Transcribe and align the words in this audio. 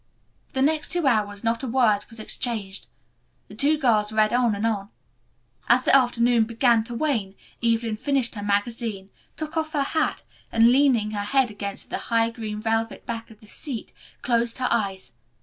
For 0.47 0.53
the 0.53 0.61
next 0.63 0.87
two 0.91 1.05
hours 1.05 1.43
not 1.43 1.61
a 1.61 1.67
word 1.67 2.05
was 2.09 2.19
exchanged. 2.19 2.87
The 3.49 3.53
two 3.53 3.77
girls 3.77 4.11
read 4.11 4.33
on 4.33 4.55
and 4.55 4.65
on. 4.65 4.89
As 5.69 5.83
the 5.85 5.95
afternoon 5.95 6.45
began 6.45 6.83
to 6.85 6.95
wane 6.95 7.35
Evelyn 7.61 7.97
finished 7.97 8.33
her 8.33 8.41
magazine, 8.41 9.11
took 9.37 9.55
off 9.57 9.73
her 9.73 9.83
hat, 9.83 10.23
and, 10.51 10.71
leaning 10.71 11.11
her 11.11 11.19
head 11.23 11.51
against 11.51 11.91
the 11.91 11.99
high 12.09 12.31
green 12.31 12.59
velvet 12.59 13.05
back 13.05 13.29
of 13.29 13.41
the 13.41 13.47
seat, 13.47 13.93
closed 14.23 14.57
her 14.57 14.67
eyes. 14.71 15.13